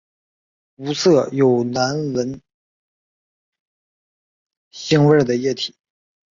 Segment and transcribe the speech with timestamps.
[0.77, 2.41] 无色有难闻
[4.71, 5.75] 腥味的液体。